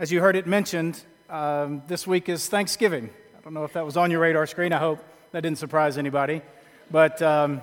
[0.00, 3.10] As you heard it mentioned, um, this week is Thanksgiving.
[3.36, 4.72] I don't know if that was on your radar screen.
[4.72, 6.40] I hope that didn't surprise anybody.
[6.90, 7.60] But um,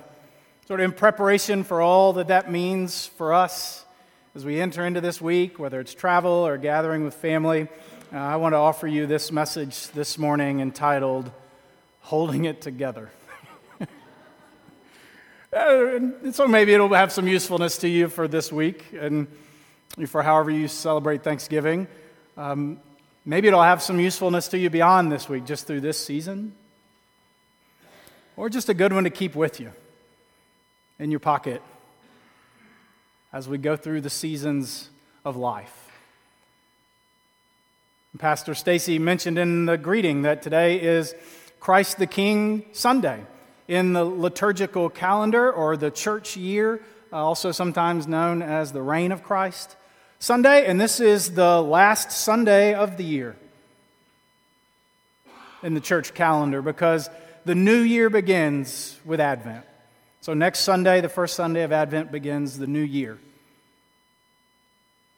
[0.68, 3.84] sort of in preparation for all that that means for us
[4.36, 7.70] as we enter into this week, whether it's travel or gathering with family,
[8.13, 11.31] uh, I want to offer you this message this morning entitled
[12.01, 13.09] Holding It Together.
[15.51, 15.99] uh,
[16.31, 19.25] so maybe it'll have some usefulness to you for this week and
[20.05, 21.88] for however you celebrate Thanksgiving.
[22.38, 22.79] Um,
[23.25, 26.54] maybe it'll have some usefulness to you beyond this week, just through this season.
[28.36, 29.71] Or just a good one to keep with you
[31.00, 31.64] in your pocket
[33.33, 34.92] as we go through the seasons
[35.25, 35.73] of life.
[38.19, 41.14] Pastor Stacy mentioned in the greeting that today is
[41.59, 43.22] Christ the King Sunday
[43.67, 49.11] in the liturgical calendar or the church year, uh, also sometimes known as the reign
[49.11, 49.75] of Christ
[50.20, 53.36] Sunday, and this is the last Sunday of the year
[55.62, 57.08] in the church calendar because
[57.46, 59.64] the new year begins with Advent.
[60.22, 63.20] So, next Sunday, the first Sunday of Advent, begins the new year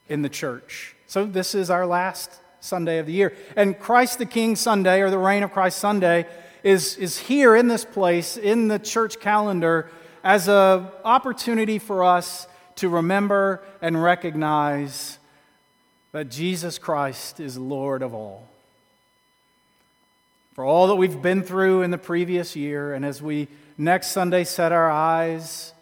[0.10, 0.96] in the church.
[1.08, 3.34] So, this is our last Sunday of the year.
[3.56, 6.28] And Christ the King Sunday, or the Reign of Christ Sunday,
[6.62, 9.90] is, is here in this place, in the church calendar,
[10.26, 12.49] as an opportunity for us
[12.80, 15.20] to remember and recognize
[16.12, 18.48] that Jesus Christ is Lord of all.
[20.54, 24.44] For all that we've been through in the previous year, and as we next Sunday
[24.44, 25.74] set our eyes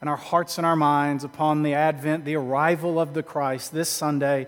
[0.00, 3.88] and our hearts and our minds upon the advent, the arrival of the Christ, this
[3.88, 4.46] Sunday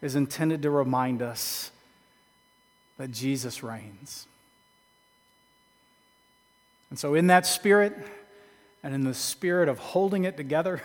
[0.00, 1.70] is intended to remind us
[2.98, 4.26] that Jesus reigns.
[6.90, 7.96] And so, in that spirit,
[8.82, 10.82] and in the spirit of holding it together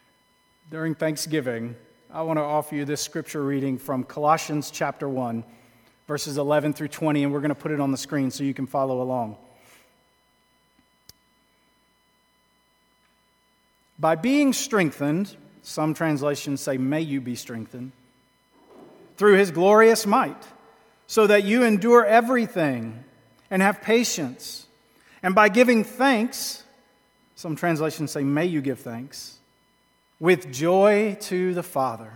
[0.70, 1.76] during Thanksgiving,
[2.12, 5.44] I want to offer you this scripture reading from Colossians chapter 1,
[6.06, 8.54] verses 11 through 20, and we're going to put it on the screen so you
[8.54, 9.36] can follow along.
[13.98, 17.92] By being strengthened, some translations say, may you be strengthened
[19.16, 20.42] through his glorious might,
[21.06, 23.04] so that you endure everything
[23.50, 24.66] and have patience.
[25.22, 26.63] And by giving thanks,
[27.34, 29.38] some translations say, may you give thanks,
[30.20, 32.12] with joy to the Father.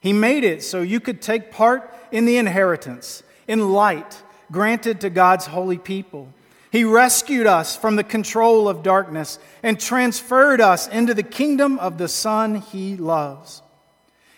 [0.00, 5.10] He made it so you could take part in the inheritance, in light granted to
[5.10, 6.32] God's holy people.
[6.72, 11.98] He rescued us from the control of darkness and transferred us into the kingdom of
[11.98, 13.62] the Son he loves.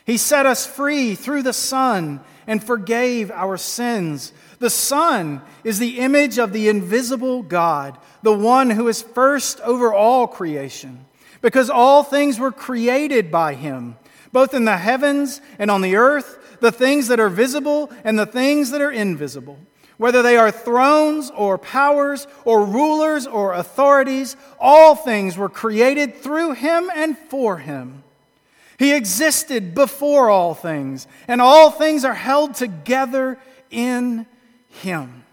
[0.05, 4.33] He set us free through the Son and forgave our sins.
[4.63, 9.93] The Son is the image of the invisible God, the one who is first over
[9.93, 11.05] all creation,
[11.41, 13.97] because all things were created by him,
[14.31, 18.25] both in the heavens and on the earth, the things that are visible and the
[18.25, 19.59] things that are invisible.
[19.97, 26.53] Whether they are thrones or powers or rulers or authorities, all things were created through
[26.53, 28.05] him and for him.
[28.79, 34.25] He existed before all things, and all things are held together in
[34.81, 35.25] Him.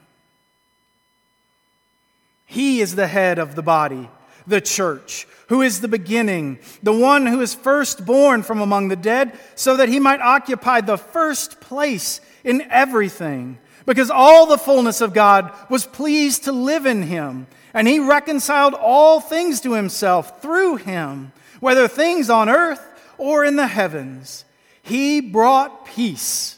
[2.46, 4.10] He is the head of the body,
[4.48, 9.38] the church, who is the beginning, the one who is firstborn from among the dead,
[9.56, 13.60] so that he might occupy the first place in everything.
[13.86, 18.74] Because all the fullness of God was pleased to live in him, and he reconciled
[18.74, 22.84] all things to himself through him, whether things on earth
[23.20, 24.44] or in the heavens.
[24.82, 26.58] He brought peace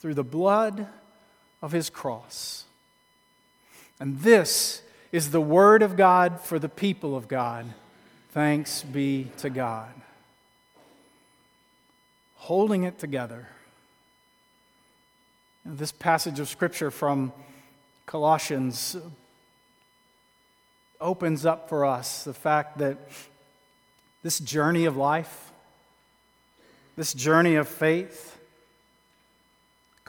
[0.00, 0.86] through the blood
[1.64, 2.64] of his cross.
[3.98, 4.82] And this
[5.12, 7.64] is the word of God for the people of God.
[8.32, 9.88] Thanks be to God.
[12.34, 13.48] Holding it together.
[15.64, 17.32] This passage of scripture from
[18.04, 18.98] Colossians
[21.00, 22.98] opens up for us the fact that
[24.22, 25.52] this journey of life
[26.96, 28.33] this journey of faith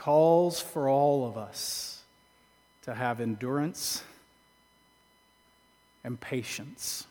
[0.06, 2.04] calls for all of us
[2.84, 4.04] to have endurance
[6.04, 7.08] and patience.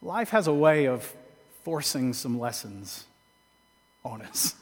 [0.00, 1.14] Life has a way of
[1.62, 3.04] forcing some lessons
[4.02, 4.54] on us.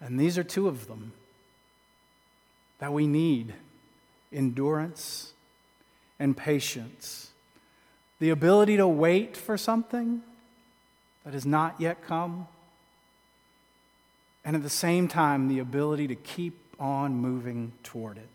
[0.00, 1.12] And these are two of them
[2.80, 3.54] that we need
[4.32, 5.34] endurance
[6.18, 7.30] and patience.
[8.18, 10.20] The ability to wait for something
[11.24, 12.48] that has not yet come,
[14.48, 18.28] and at the same time, the ability to keep on moving toward it.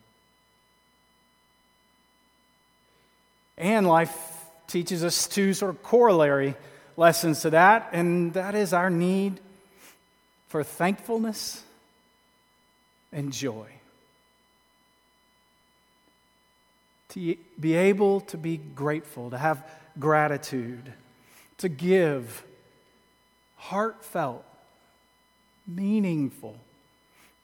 [3.57, 4.15] And life
[4.67, 6.53] teaches us two sort of corollary
[6.97, 9.39] lessons to that, and that is our need
[10.49, 11.63] for thankfulness
[13.11, 13.65] and joy.
[17.09, 19.67] To be able to be grateful, to have
[19.99, 20.93] gratitude,
[21.57, 22.43] to give
[23.55, 24.45] heartfelt,
[25.67, 26.59] meaningful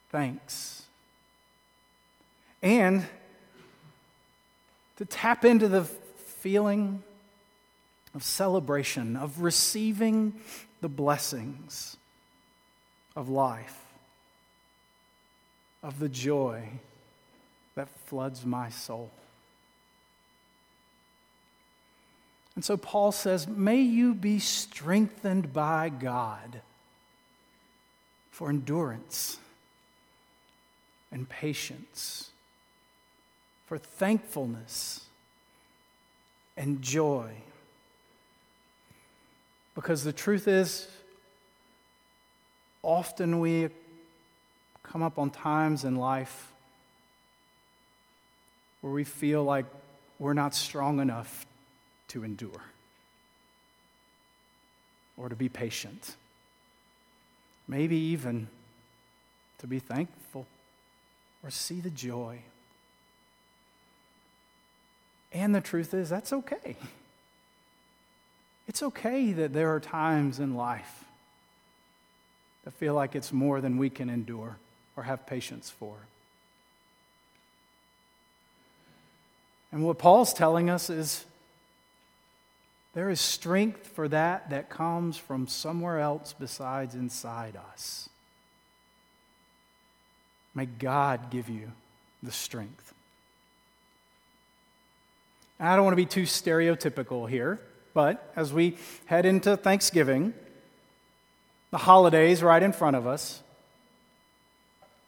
[0.09, 0.83] thanks.
[2.61, 3.05] And
[4.97, 7.03] to tap into the feeling
[8.13, 10.33] of celebration, of receiving
[10.81, 11.97] the blessings
[13.15, 13.77] of life,
[15.83, 16.67] of the joy
[17.75, 19.11] that floods my soul.
[22.55, 26.61] And so Paul says, May you be strengthened by God
[28.39, 29.37] for endurance
[31.11, 32.31] and patience,
[33.65, 35.03] for thankfulness
[36.55, 37.29] and joy.
[39.75, 40.87] Because the truth is,
[42.81, 43.67] often we
[44.83, 46.53] come up on times in life
[48.79, 49.65] where we feel like
[50.17, 51.45] we're not strong enough
[52.07, 52.63] to endure
[55.17, 56.15] or to be patient.
[57.69, 58.47] Maybe even
[59.59, 60.47] to be thankful
[61.43, 62.39] or see the joy.
[65.31, 66.75] And the truth is, that's okay.
[68.67, 71.05] It's okay that there are times in life
[72.65, 74.57] that feel like it's more than we can endure
[74.97, 75.95] or have patience for.
[79.71, 81.23] And what Paul's telling us is
[82.93, 88.09] there is strength for that that comes from somewhere else besides inside us.
[90.55, 91.71] May God give you
[92.23, 92.93] the strength.
[95.59, 97.59] I don't want to be too stereotypical here,
[97.93, 100.33] but as we head into Thanksgiving,
[101.71, 103.41] the holidays right in front of us,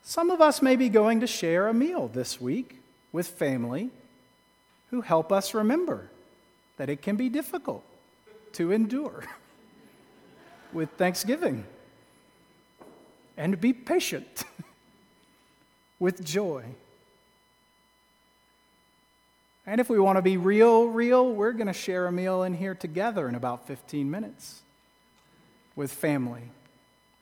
[0.03, 2.77] some of us may be going to share a meal this week
[3.11, 3.89] with family
[4.89, 6.09] who help us remember
[6.81, 7.83] that it can be difficult
[8.53, 9.23] to endure
[10.73, 11.63] with Thanksgiving
[13.37, 14.45] and be patient
[15.99, 16.63] with joy.
[19.67, 22.55] And if we want to be real, real, we're going to share a meal in
[22.55, 24.63] here together in about 15 minutes
[25.75, 26.49] with family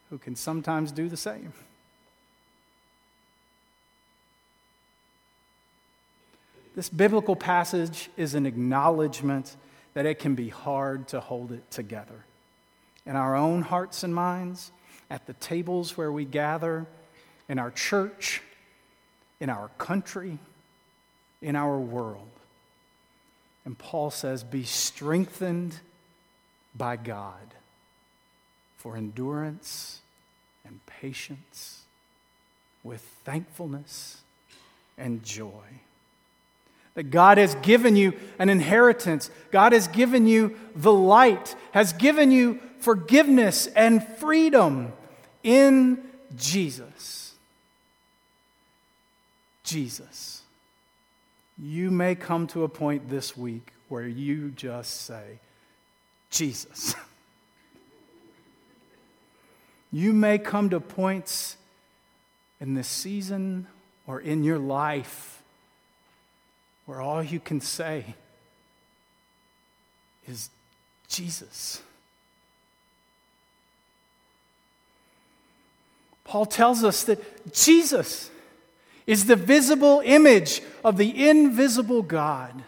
[0.09, 1.51] who can sometimes do the same.
[6.79, 9.53] This biblical passage is an acknowledgement
[9.95, 12.23] that it can be hard to hold it together.
[13.05, 14.71] In our own hearts and minds,
[15.09, 16.85] at the tables where we gather,
[17.49, 18.41] in our church,
[19.41, 20.39] in our country,
[21.41, 22.29] in our world.
[23.65, 25.75] And Paul says, Be strengthened
[26.73, 27.55] by God
[28.77, 29.99] for endurance
[30.65, 31.81] and patience
[32.85, 34.21] with thankfulness
[34.97, 35.81] and joy
[36.95, 39.30] that God has given you an inheritance.
[39.51, 44.91] God has given you the light, has given you forgiveness and freedom
[45.44, 46.01] in
[46.36, 47.33] Jesus.
[49.63, 50.41] Jesus.
[51.57, 55.39] You may come to a point this week where you just say,
[56.31, 56.95] Jesus.
[59.92, 61.57] you may come to points
[62.59, 63.68] in this season
[64.07, 65.38] or in your life
[66.89, 68.03] where all you can say
[70.27, 70.49] is
[71.07, 71.83] Jesus.
[76.23, 78.31] Paul tells us that Jesus
[79.05, 82.63] is the visible image of the invisible God.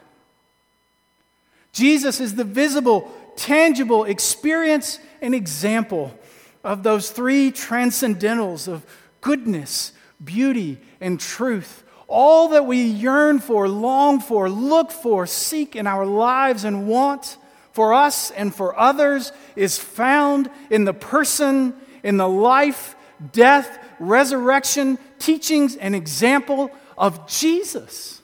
[1.73, 6.15] Jesus is the visible, tangible experience and example
[6.63, 8.85] of those three transcendentals of
[9.21, 15.87] goodness, beauty, and truth all that we yearn for, long for, look for, seek in
[15.87, 17.37] our lives, and want
[17.71, 22.95] for us and for others is found in the person, in the life,
[23.31, 28.21] death, resurrection, teachings, and example of Jesus.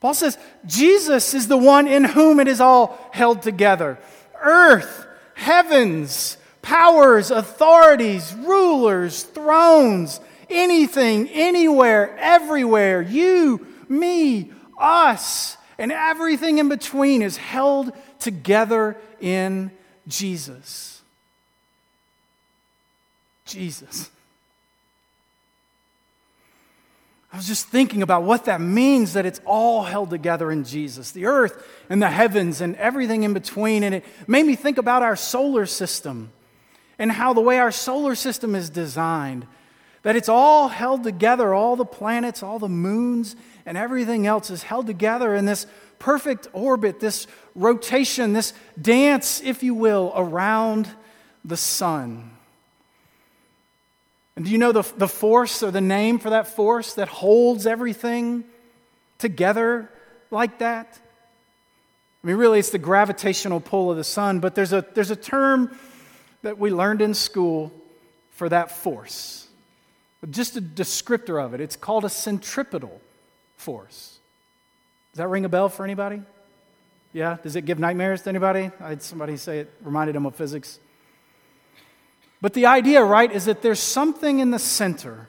[0.00, 3.98] Paul says, Jesus is the one in whom it is all held together.
[4.42, 13.02] Earth, heavens, powers, authorities, rulers, thrones, anything, anywhere, everywhere.
[13.02, 19.70] You, me, us, and everything in between is held together in
[20.06, 21.02] Jesus.
[23.44, 24.10] Jesus.
[27.32, 31.12] I was just thinking about what that means that it's all held together in Jesus
[31.12, 33.84] the earth and the heavens and everything in between.
[33.84, 36.32] And it made me think about our solar system
[36.98, 39.46] and how the way our solar system is designed,
[40.02, 44.62] that it's all held together, all the planets, all the moons, and everything else is
[44.62, 45.66] held together in this
[45.98, 50.88] perfect orbit, this rotation, this dance, if you will, around
[51.44, 52.30] the sun.
[54.36, 57.66] And do you know the, the force or the name for that force that holds
[57.66, 58.44] everything
[59.18, 59.90] together
[60.30, 60.98] like that?
[62.22, 65.16] I mean, really, it's the gravitational pull of the sun, but there's a, there's a
[65.16, 65.76] term
[66.42, 67.72] that we learned in school
[68.30, 69.39] for that force.
[70.28, 71.60] Just a descriptor of it.
[71.60, 73.00] It's called a centripetal
[73.56, 74.18] force.
[75.12, 76.22] Does that ring a bell for anybody?
[77.12, 77.38] Yeah?
[77.42, 78.70] Does it give nightmares to anybody?
[78.80, 80.78] I had somebody say it reminded them of physics.
[82.40, 85.28] But the idea, right, is that there's something in the center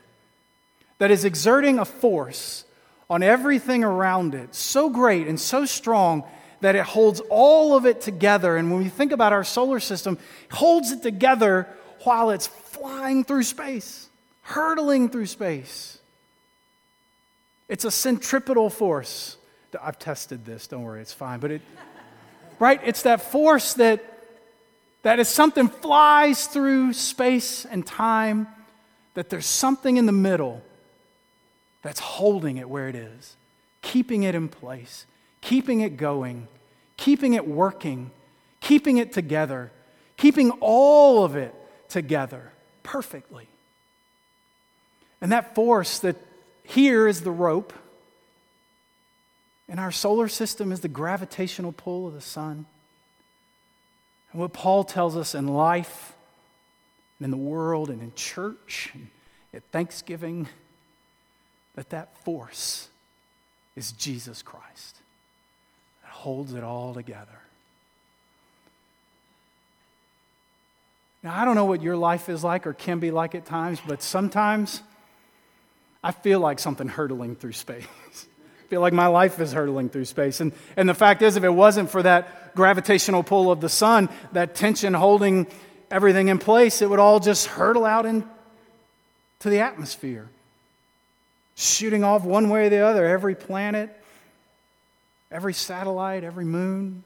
[0.97, 2.63] that is exerting a force
[3.09, 6.23] on everything around it so great and so strong
[6.61, 8.55] that it holds all of it together.
[8.55, 10.17] And when we think about our solar system,
[10.51, 11.67] holds it together
[12.03, 14.07] while it's flying through space,
[14.51, 15.99] hurtling through space.
[17.67, 19.37] It's a centripetal force.
[19.81, 21.39] I've tested this, don't worry, it's fine.
[21.39, 21.61] But it,
[22.59, 24.03] right, it's that force that,
[25.03, 28.47] that is something flies through space and time,
[29.13, 30.61] that there's something in the middle
[31.81, 33.35] that's holding it where it is,
[33.81, 35.05] keeping it in place
[35.41, 36.47] keeping it going,
[36.97, 38.11] keeping it working,
[38.61, 39.71] keeping it together,
[40.17, 41.53] keeping all of it
[41.89, 42.51] together
[42.83, 43.47] perfectly.
[45.21, 46.15] And that force that
[46.63, 47.73] here is the rope,
[49.69, 52.65] and our solar system is the gravitational pull of the sun.
[54.31, 56.13] And what Paul tells us in life,
[57.19, 59.07] and in the world, and in church, and
[59.53, 60.47] at Thanksgiving,
[61.75, 62.89] that that force
[63.75, 64.97] is Jesus Christ
[66.03, 67.27] that holds it all together.
[71.23, 73.79] Now, I don't know what your life is like or can be like at times,
[73.85, 74.81] but sometimes
[76.03, 77.85] I feel like something hurtling through space.
[77.85, 80.39] I feel like my life is hurtling through space.
[80.39, 84.09] And, and the fact is, if it wasn't for that gravitational pull of the sun,
[84.31, 85.47] that tension holding
[85.91, 88.25] everything in place, it would all just hurtle out into
[89.41, 90.27] the atmosphere,
[91.55, 93.95] shooting off one way or the other, every planet,
[95.31, 97.03] every satellite, every moon.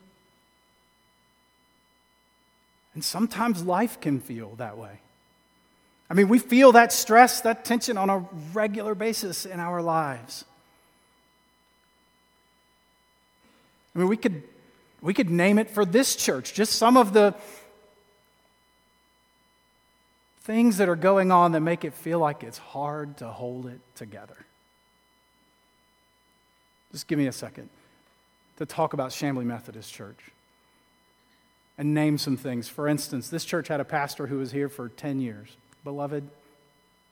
[2.94, 5.00] And sometimes life can feel that way.
[6.10, 10.46] I mean, we feel that stress, that tension on a regular basis in our lives.
[13.96, 14.44] I mean, we could,
[15.02, 17.34] we could name it for this church, just some of the
[20.42, 23.80] things that are going on that make it feel like it's hard to hold it
[23.96, 24.38] together.
[26.92, 27.70] Just give me a second
[28.58, 30.20] to talk about Chamblee Methodist Church
[31.78, 32.70] and name some things.
[32.70, 36.27] For instance, this church had a pastor who was here for 10 years, beloved,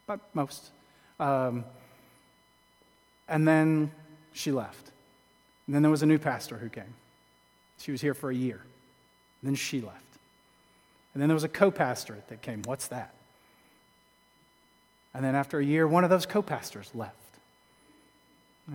[0.06, 0.72] but most.
[1.20, 1.64] Um,
[3.30, 3.92] and then
[4.34, 4.92] she left.
[5.68, 6.94] And then there was a new pastor who came.
[7.78, 8.60] She was here for a year.
[9.42, 9.98] And then she left.
[11.14, 12.64] And then there was a co pastor that came.
[12.64, 13.14] What's that?
[15.14, 17.16] And then after a year, one of those co pastors left.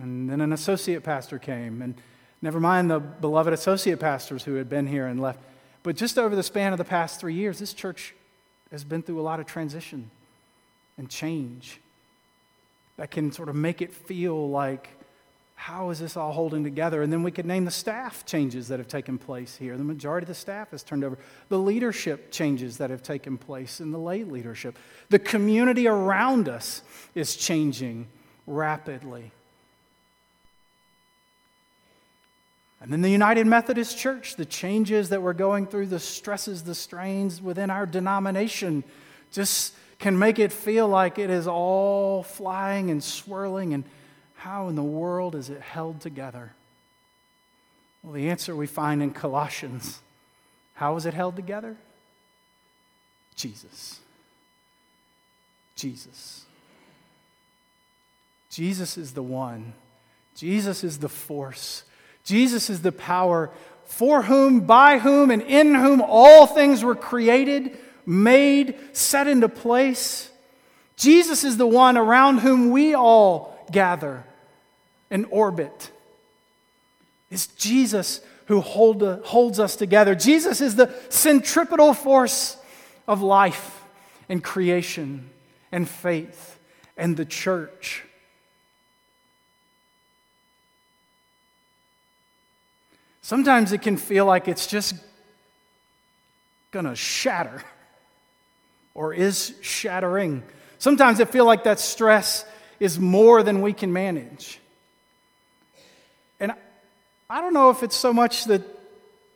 [0.01, 1.83] And then an associate pastor came.
[1.83, 1.93] And
[2.41, 5.39] Never mind the beloved associate pastors who had been here and left.
[5.83, 8.15] But just over the span of the past three years, this church
[8.71, 10.09] has been through a lot of transition
[10.97, 11.79] and change
[12.97, 14.89] that can sort of make it feel like,
[15.55, 17.01] how is this all holding together?
[17.01, 19.77] And then we could name the staff changes that have taken place here.
[19.77, 21.17] The majority of the staff has turned over.
[21.49, 24.77] The leadership changes that have taken place in the lay leadership.
[25.09, 26.81] The community around us
[27.15, 28.07] is changing
[28.47, 29.31] rapidly.
[32.81, 36.75] And then the United Methodist Church, the changes that we're going through, the stresses, the
[36.75, 38.83] strains within our denomination
[39.31, 43.73] just can make it feel like it is all flying and swirling.
[43.73, 43.83] And
[44.35, 46.53] how in the world is it held together?
[48.01, 49.99] Well, the answer we find in Colossians.
[50.75, 51.75] How is it held together?
[53.35, 53.99] Jesus.
[55.75, 56.45] Jesus.
[58.49, 59.73] Jesus is the one.
[60.35, 61.83] Jesus is the force
[62.29, 63.49] Jesus is the power
[63.85, 70.29] for whom, by whom, and in whom all things were created, made, set into place.
[70.95, 74.23] Jesus is the one around whom we all gather
[75.09, 75.89] and orbit.
[77.31, 80.13] It's Jesus who hold, holds us together.
[80.13, 82.57] Jesus is the centripetal force
[83.07, 83.81] of life
[84.29, 85.31] and creation
[85.71, 86.59] and faith
[86.95, 88.03] and the church.
[93.29, 94.95] Sometimes it can feel like it's just
[96.71, 97.61] going to shatter.
[98.95, 100.41] or is shattering.
[100.79, 102.43] Sometimes I feel like that stress
[102.79, 104.59] is more than we can manage.
[106.39, 106.53] And
[107.29, 108.63] I don't know if it's so much that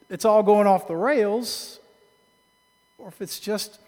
[0.10, 1.80] it's all going off the rails
[2.98, 3.80] or if it's just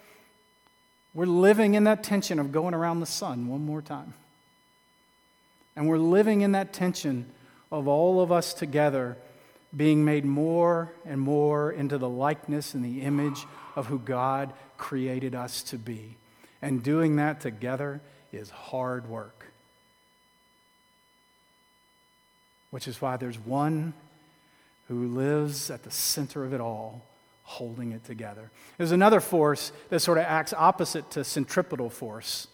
[1.15, 4.13] we're living in that tension of going around the sun one more time.
[5.75, 7.25] And we're living in that tension
[7.71, 9.17] of all of us together
[9.75, 15.35] being made more and more into the likeness and the image of who God created
[15.35, 16.15] us to be.
[16.61, 18.01] And doing that together
[18.31, 19.51] is hard work.
[22.71, 23.93] Which is why there's one
[24.87, 27.01] who lives at the center of it all,
[27.43, 28.49] holding it together.
[28.77, 32.47] There's another force that sort of acts opposite to centripetal force.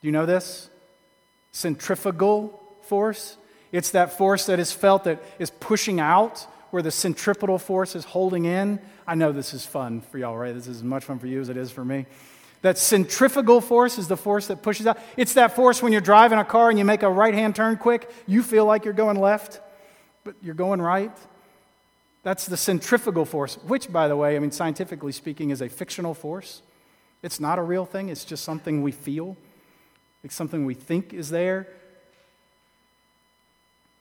[0.00, 0.70] Do you know this?
[1.52, 3.36] Centrifugal force.
[3.72, 8.04] It's that force that is felt that is pushing out where the centripetal force is
[8.04, 8.80] holding in.
[9.06, 10.52] I know this is fun for y'all, right?
[10.52, 12.04] This is as much fun for you as it is for me.
[12.62, 14.98] That centrifugal force is the force that pushes out.
[15.16, 17.76] It's that force when you're driving a car and you make a right hand turn
[17.76, 19.60] quick, you feel like you're going left,
[20.24, 21.16] but you're going right.
[22.24, 26.12] That's the centrifugal force, which, by the way, I mean, scientifically speaking, is a fictional
[26.12, 26.62] force.
[27.22, 29.36] It's not a real thing, it's just something we feel,
[30.24, 31.68] it's something we think is there.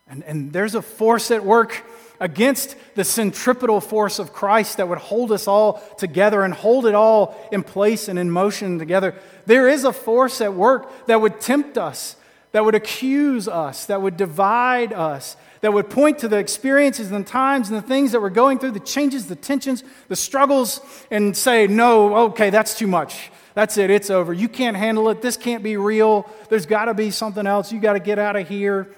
[0.08, 1.84] And, and there's a force at work
[2.20, 6.96] against the centripetal force of Christ that would hold us all together and hold it
[6.96, 9.16] all in place and in motion together.
[9.46, 12.16] There is a force at work that would tempt us,
[12.52, 17.26] that would accuse us, that would divide us, that would point to the experiences and
[17.26, 20.82] the times and the things that we're going through, the changes, the tensions, the struggles,
[21.10, 23.32] and say, no, okay, that's too much.
[23.54, 24.34] That's it, it's over.
[24.34, 25.22] You can't handle it.
[25.22, 26.30] This can't be real.
[26.50, 27.72] There's got to be something else.
[27.72, 28.90] You got to get out of here.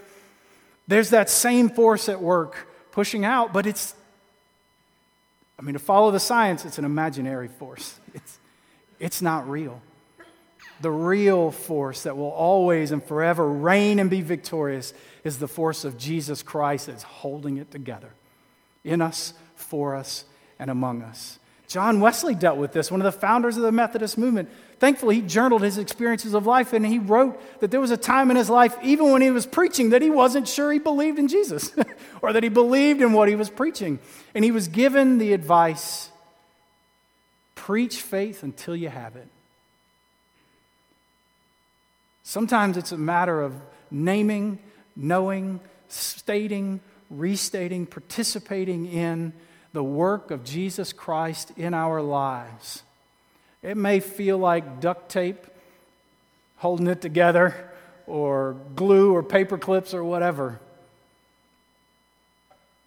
[0.88, 3.96] There's that same force at work pushing out, but it's,
[5.60, 8.00] I mean, to follow the science, it's an imaginary force.
[8.13, 8.39] It's,
[9.00, 9.82] it's not real.
[10.82, 15.86] The real force that will always and forever reign and be victorious is the force
[15.86, 18.09] of Jesus Christ that's holding it together
[18.83, 20.25] in us, for us,
[20.59, 21.40] and among us.
[21.68, 24.50] John Wesley dealt with this, one of the founders of the Methodist movement.
[24.79, 28.29] Thankfully, he journaled his experiences of life and he wrote that there was a time
[28.29, 31.27] in his life, even when he was preaching, that he wasn't sure he believed in
[31.27, 31.72] Jesus
[32.22, 34.00] or that he believed in what he was preaching.
[34.33, 36.09] And he was given the advice
[37.55, 39.27] preach faith until you have it.
[42.24, 43.53] Sometimes it's a matter of
[43.90, 44.59] naming,
[44.96, 49.31] knowing, stating, restating, participating in
[49.74, 52.83] the work of Jesus Christ in our lives.
[53.66, 55.48] It may feel like duct tape
[56.58, 57.72] holding it together,
[58.08, 60.60] or glue, or paper clips, or whatever.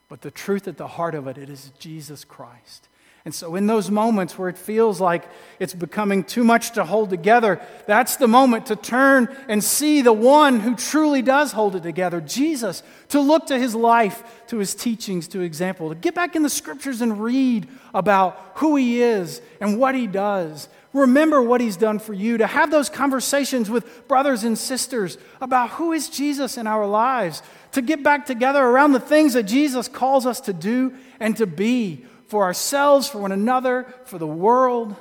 [0.08, 2.88] But the truth at the heart of it, it is Jesus Christ.
[3.28, 5.22] And so, in those moments where it feels like
[5.58, 10.14] it's becoming too much to hold together, that's the moment to turn and see the
[10.14, 14.74] one who truly does hold it together, Jesus, to look to his life, to his
[14.74, 19.42] teachings, to example, to get back in the scriptures and read about who he is
[19.60, 20.66] and what he does.
[20.94, 25.68] Remember what he's done for you, to have those conversations with brothers and sisters about
[25.72, 29.86] who is Jesus in our lives, to get back together around the things that Jesus
[29.86, 34.94] calls us to do and to be for ourselves, for one another, for the world,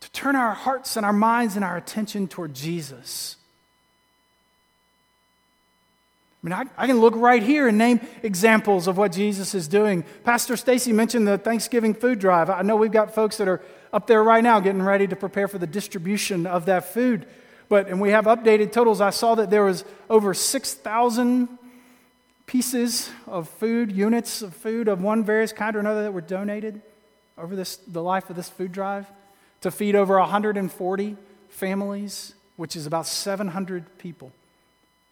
[0.00, 3.36] to turn our hearts and our minds and our attention toward Jesus.
[6.42, 9.68] I mean, I, I, can look right here and name examples of what Jesus is
[9.68, 10.04] doing.
[10.22, 12.50] Pastor Stacy mentioned the Thanksgiving food drive.
[12.50, 15.48] I know we've got folks that are up there right now getting ready to prepare
[15.48, 17.26] for the distribution of that food.
[17.68, 19.00] But, and we have updated totals.
[19.00, 21.48] I saw that there was over 6,000
[22.46, 26.80] pieces of food, units of food of one various kind or another that were donated
[27.36, 29.06] over this, the life of this food drive
[29.60, 31.16] to feed over 140
[31.48, 34.32] families, which is about 700 people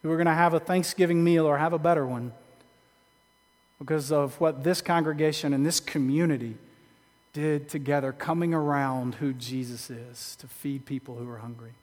[0.01, 2.31] who are going to have a Thanksgiving meal or have a better one
[3.79, 6.55] because of what this congregation and this community
[7.33, 11.73] did together, coming around who Jesus is to feed people who are hungry.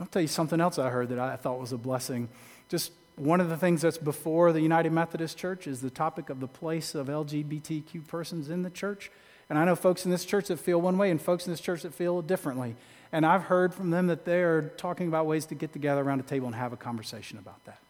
[0.00, 2.28] I'll tell you something else I heard that I thought was a blessing.
[2.70, 6.40] Just one of the things that's before the United Methodist Church is the topic of
[6.40, 9.10] the place of LGBTQ persons in the church.
[9.50, 11.60] And I know folks in this church that feel one way and folks in this
[11.60, 12.76] church that feel differently.
[13.12, 16.22] And I've heard from them that they're talking about ways to get together around a
[16.22, 17.80] table and have a conversation about that.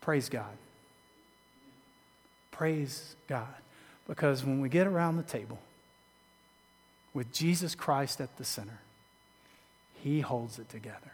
[0.00, 0.56] Praise God.
[2.52, 3.48] Praise God.
[4.06, 5.58] Because when we get around the table
[7.14, 8.80] with Jesus Christ at the center,
[10.04, 11.12] he holds it together.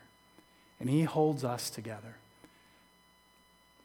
[0.81, 2.16] And He holds us together.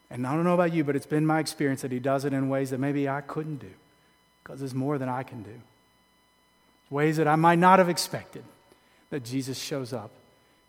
[0.09, 2.33] And I don't know about you, but it's been my experience that He does it
[2.33, 3.69] in ways that maybe I couldn't do.
[4.41, 5.61] because it's more than I can do.
[6.89, 8.43] Ways that I might not have expected
[9.11, 10.09] that Jesus shows up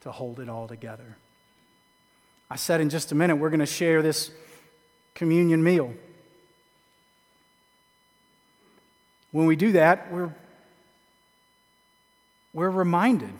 [0.02, 1.16] to hold it all together.
[2.50, 4.30] I said in just a minute, we're going to share this
[5.14, 5.94] communion meal.
[9.32, 10.30] When we do that, we're,
[12.52, 13.32] we're reminded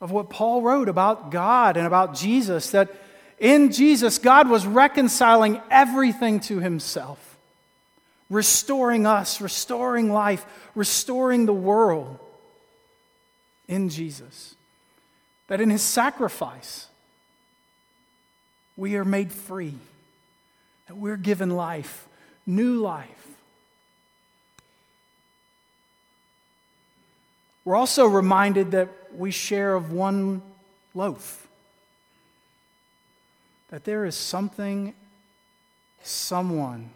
[0.00, 2.94] of what Paul wrote about God and about Jesus that
[3.38, 7.36] in Jesus, God was reconciling everything to himself,
[8.28, 12.18] restoring us, restoring life, restoring the world
[13.68, 14.56] in Jesus.
[15.46, 16.88] That in his sacrifice,
[18.76, 19.74] we are made free,
[20.88, 22.08] that we're given life,
[22.44, 23.08] new life.
[27.64, 30.42] We're also reminded that we share of one
[30.94, 31.48] loaf
[33.70, 34.94] that there is something,
[36.02, 36.90] someone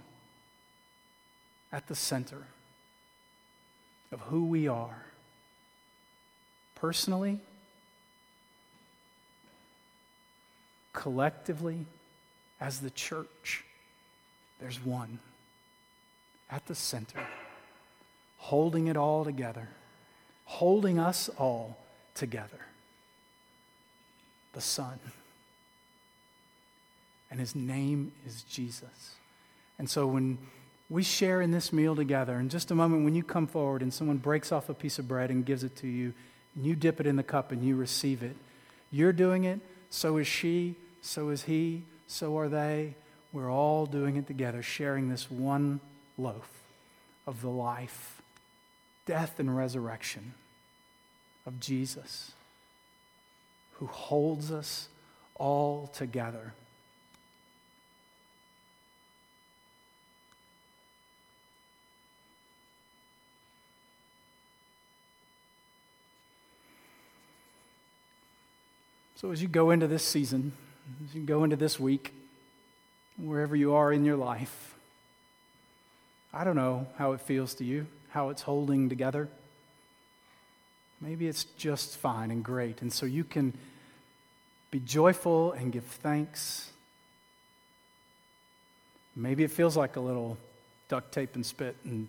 [1.71, 2.43] at the center
[4.11, 5.03] of who we are
[6.75, 7.39] personally,
[10.93, 11.87] collectively,
[12.61, 13.65] as the church.
[14.61, 15.19] There's one
[16.51, 17.27] at the center,
[18.39, 19.69] holding it all together,
[20.45, 21.77] holding us all
[22.15, 22.61] together.
[24.53, 24.99] The Son
[27.33, 29.17] and his name is Jesus.
[29.79, 30.37] And so when
[30.91, 33.93] we share in this meal together, in just a moment, when you come forward and
[33.93, 36.13] someone breaks off a piece of bread and gives it to you,
[36.55, 38.37] and you dip it in the cup and you receive it,
[38.91, 42.95] you're doing it, so is she, so is he, so are they.
[43.33, 45.81] We're all doing it together, sharing this one
[46.19, 46.51] loaf
[47.27, 48.21] of the life,
[49.07, 50.35] death, and resurrection
[51.47, 52.33] of Jesus,
[53.75, 54.89] who holds us
[55.35, 56.53] all together
[69.23, 70.53] So, as you go into this season,
[71.09, 72.13] as you go into this week,
[73.17, 74.75] wherever you are in your life,
[76.35, 79.29] I don't know how it feels to you, how it's holding together.
[81.03, 82.81] Maybe it's just fine and great.
[82.81, 83.53] And so you can
[84.71, 86.71] be joyful and give thanks.
[89.17, 90.39] Maybe it feels like a little
[90.89, 92.07] duct tape and spit and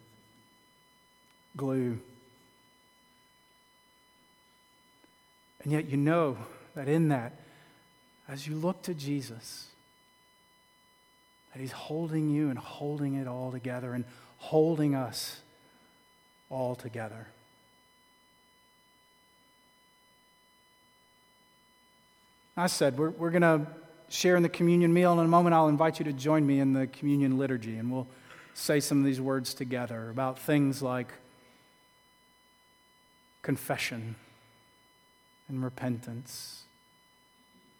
[1.58, 2.00] glue.
[5.64, 6.38] And yet you know
[6.76, 7.34] that in that,
[8.28, 9.70] as you look to Jesus,
[11.52, 14.06] that He's holding you and holding it all together and
[14.38, 15.42] holding us
[16.50, 17.28] all together.
[22.56, 23.66] I said, we're, we're going to
[24.10, 25.12] share in the communion meal.
[25.12, 27.92] And in a moment, I'll invite you to join me in the communion liturgy, and
[27.92, 28.08] we'll
[28.54, 31.08] say some of these words together about things like
[33.42, 34.16] confession
[35.50, 36.64] and repentance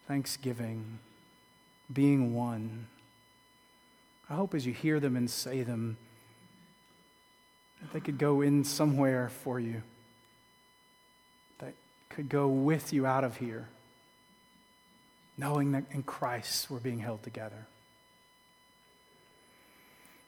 [0.06, 0.98] thanksgiving,
[1.92, 2.86] being one.
[4.28, 5.96] I hope as you hear them and say them,
[7.80, 9.82] that they could go in somewhere for you,
[11.58, 11.74] that
[12.08, 13.68] could go with you out of here,
[15.36, 17.66] knowing that in Christ we're being held together.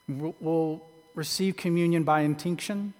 [0.09, 0.83] We'll
[1.14, 2.95] receive communion by intinction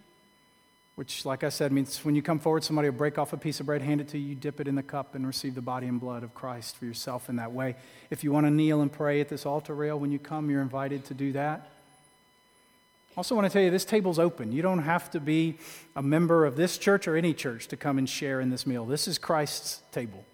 [0.97, 3.61] which, like I said, means when you come forward, somebody will break off a piece
[3.61, 5.61] of bread, hand it to you, you dip it in the cup, and receive the
[5.61, 7.77] body and blood of Christ for yourself in that way.
[8.09, 10.63] If you want to kneel and pray at this altar rail when you come, you're
[10.63, 11.69] invited to do that.
[13.15, 14.53] Also, want to tell you this table's open.
[14.53, 15.59] You don't have to be
[15.95, 18.87] a member of this church or any church to come and share in this meal.
[18.87, 20.25] This is Christ's table,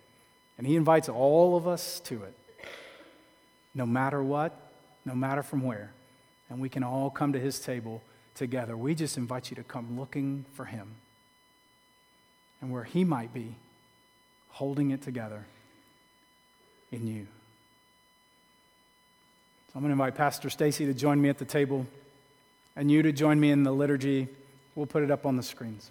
[0.62, 2.36] and He invites all of us to it,
[3.74, 4.56] no matter what,
[5.04, 5.90] no matter from where.
[6.48, 8.00] And we can all come to His table
[8.36, 8.76] together.
[8.76, 10.86] We just invite you to come looking for Him
[12.60, 13.56] and where He might be,
[14.50, 15.44] holding it together
[16.92, 17.26] in you.
[19.66, 21.88] So I'm going to invite Pastor Stacy to join me at the table
[22.76, 24.28] and you to join me in the liturgy.
[24.76, 25.90] We'll put it up on the screens.